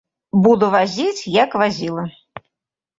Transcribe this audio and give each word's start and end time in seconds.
Буду 0.45 0.69
вазіць 0.77 1.29
як 1.37 1.57
вазіла. 1.63 2.11